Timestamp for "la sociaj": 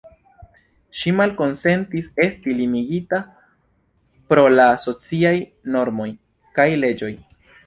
4.57-5.35